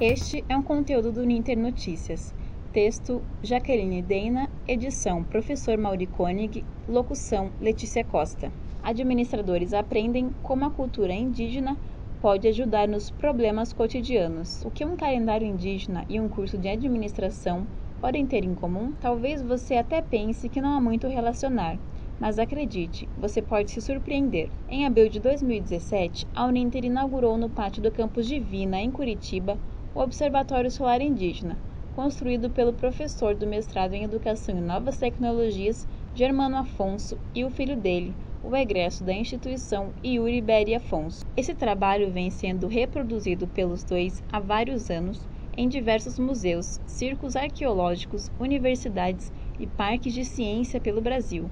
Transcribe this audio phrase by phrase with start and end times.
[0.00, 2.32] Este é um conteúdo do Ninter Notícias.
[2.72, 8.52] Texto Jaqueline Deina, edição Professor Mauri Koenig, locução Letícia Costa.
[8.80, 11.76] Administradores aprendem como a cultura indígena
[12.22, 14.64] pode ajudar nos problemas cotidianos.
[14.64, 17.66] O que um calendário indígena e um curso de administração
[18.00, 18.92] podem ter em comum?
[19.00, 21.76] Talvez você até pense que não há muito relacionar.
[22.20, 24.48] Mas acredite, você pode se surpreender.
[24.68, 29.58] Em abril de 2017, a Uninter inaugurou no pátio do campus Divina, em Curitiba,
[29.98, 31.58] o Observatório Solar Indígena,
[31.96, 37.76] construído pelo professor do mestrado em Educação e Novas Tecnologias, Germano Afonso, e o filho
[37.76, 41.26] dele, o egresso da instituição Yuri Beri Afonso.
[41.36, 45.20] Esse trabalho vem sendo reproduzido pelos dois há vários anos
[45.56, 51.50] em diversos museus, circos arqueológicos, universidades e parques de ciência pelo Brasil.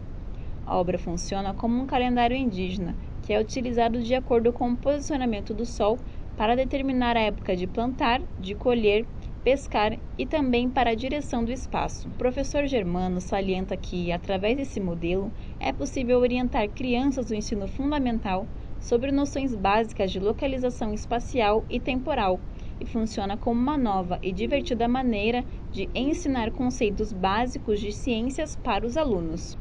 [0.65, 5.52] A obra funciona como um calendário indígena, que é utilizado de acordo com o posicionamento
[5.52, 5.98] do Sol
[6.36, 9.06] para determinar a época de plantar, de colher,
[9.42, 12.09] pescar e também para a direção do espaço.
[12.09, 18.46] O professor Germano salienta que, através desse modelo, é possível orientar crianças do ensino fundamental
[18.80, 22.38] sobre noções básicas de localização espacial e temporal
[22.78, 28.84] e funciona como uma nova e divertida maneira de ensinar conceitos básicos de ciências para
[28.84, 29.56] os alunos.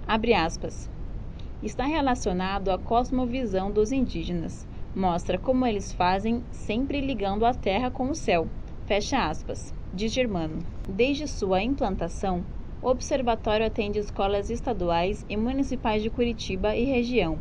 [1.64, 8.10] Está relacionado à cosmovisão dos indígenas Mostra como eles fazem, sempre ligando a terra com
[8.10, 8.48] o céu.
[8.86, 9.74] Fecha aspas.
[9.94, 10.60] Diz Germano.
[10.88, 12.46] Desde sua implantação,
[12.82, 17.38] o observatório atende escolas estaduais e municipais de Curitiba e região,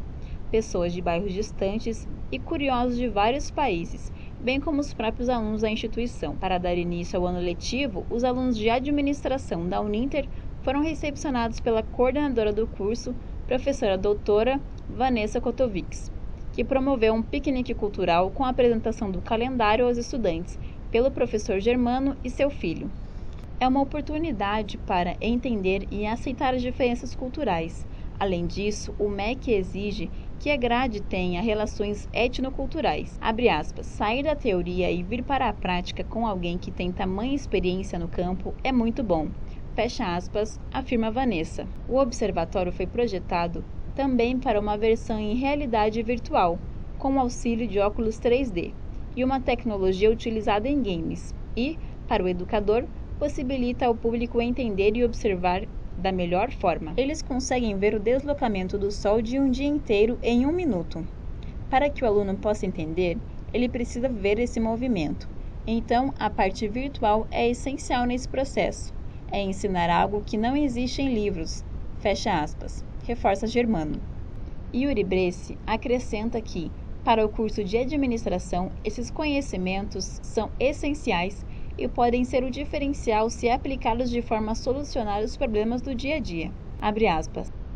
[0.51, 5.71] pessoas de bairros distantes e curiosos de vários países, bem como os próprios alunos da
[5.71, 6.35] instituição.
[6.35, 10.27] Para dar início ao ano letivo, os alunos de administração da Uninter
[10.63, 13.15] foram recepcionados pela coordenadora do curso,
[13.47, 16.11] professora doutora Vanessa Kotovics
[16.55, 20.57] que promoveu um piquenique cultural com a apresentação do calendário aos estudantes
[20.89, 22.89] pelo professor Germano e seu filho.
[23.59, 27.85] É uma oportunidade para entender e aceitar as diferenças culturais.
[28.21, 33.19] Além disso, o MEC exige que a grade tenha relações etnoculturais.
[33.21, 33.87] Aspas.
[33.87, 38.07] Sair da teoria e vir para a prática com alguém que tem tamanha experiência no
[38.07, 39.29] campo é muito bom.
[39.75, 41.67] Fecha aspas, afirma Vanessa.
[41.89, 46.59] O observatório foi projetado também para uma versão em realidade virtual,
[46.99, 48.75] com auxílio de óculos 3D,
[49.17, 51.79] e uma tecnologia utilizada em games, e,
[52.09, 52.85] para o educador,
[53.19, 55.63] possibilita ao público entender e observar
[55.97, 56.93] da melhor forma.
[56.97, 61.07] Eles conseguem ver o deslocamento do Sol de um dia inteiro em um minuto.
[61.71, 63.17] Para que o aluno possa entender,
[63.53, 65.29] ele precisa ver esse movimento.
[65.67, 68.93] Então, a parte virtual é essencial nesse processo.
[69.31, 71.65] É ensinar algo que não existe em livros.
[72.01, 74.01] Fecha aspas reforça Germano.
[74.75, 76.71] Yuri Bresse acrescenta que,
[77.05, 81.45] para o curso de administração, esses conhecimentos são essenciais
[81.77, 86.17] e podem ser o diferencial se aplicados de forma a solucionar os problemas do dia
[86.17, 86.51] a dia.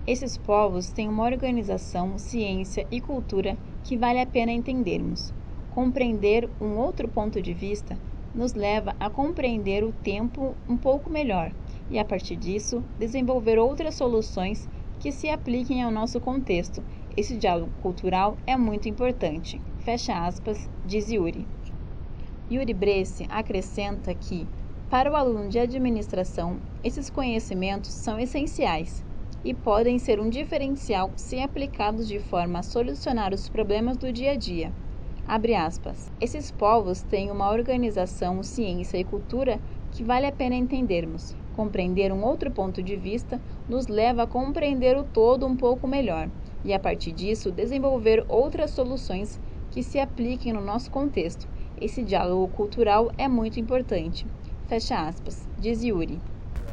[0.07, 5.35] Esses povos têm uma organização, ciência e cultura que vale a pena entendermos.
[5.75, 7.99] Compreender um outro ponto de vista
[8.35, 11.53] nos leva a compreender o tempo um pouco melhor
[11.91, 14.69] e, a partir disso, desenvolver outras soluções
[15.01, 16.83] que se apliquem ao nosso contexto.
[17.17, 19.61] Esse diálogo cultural é muito importante.
[19.79, 21.47] Fecha aspas, diz Yuri.
[22.51, 24.47] Yuri Bresse acrescenta que,
[24.91, 29.05] para o aluno de administração, esses conhecimentos são essenciais
[29.45, 34.33] e podem ser um diferencial se aplicados de forma a solucionar os problemas do dia
[34.33, 34.73] a dia.
[36.21, 39.61] Esses povos têm uma organização, ciência e cultura
[39.91, 41.37] que vale a pena entendermos.
[41.59, 46.31] Compreender um outro ponto de vista nos leva a compreender o todo um pouco melhor
[46.63, 51.49] e, a partir disso, desenvolver outras soluções que se apliquem no nosso contexto.
[51.77, 54.31] Esse diálogo cultural é muito importante.
[54.69, 56.23] Fecha aspas, diz Yuri.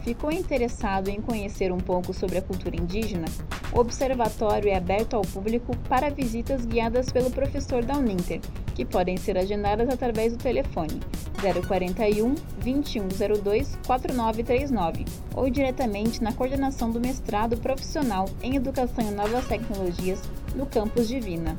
[0.05, 3.25] Ficou interessado em conhecer um pouco sobre a cultura indígena?
[3.73, 8.39] O observatório é aberto ao público para visitas guiadas pelo professor da Uninter,
[8.75, 10.99] que podem ser agendadas através do telefone
[11.41, 15.05] 041 2102 4939
[15.35, 20.21] ou diretamente na coordenação do mestrado profissional em Educação e Novas Tecnologias
[20.55, 21.57] no campus Divina.